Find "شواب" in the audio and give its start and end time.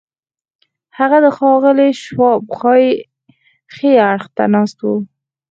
2.03-2.41